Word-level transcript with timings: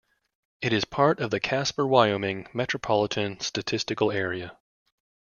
It 0.61 0.73
is 0.73 0.83
part 0.83 1.19
of 1.19 1.29
the 1.29 1.39
Casper, 1.39 1.85
Wyoming 1.85 2.47
Metropolitan 2.53 3.39
Statistical 3.39 4.11
Area. 4.11 4.57